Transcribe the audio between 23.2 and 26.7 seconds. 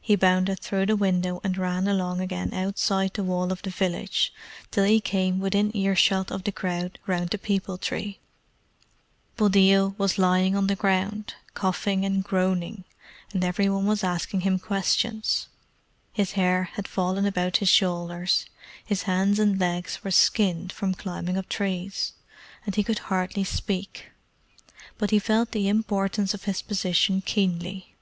speak, but he felt the importance of his